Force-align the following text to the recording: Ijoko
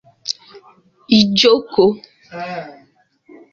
Ijoko 1.19 1.85